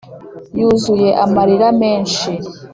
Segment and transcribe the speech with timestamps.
[0.59, 2.31] yuzuye amarira menshi